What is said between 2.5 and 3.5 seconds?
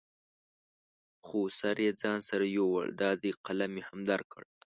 یوړ، دا دی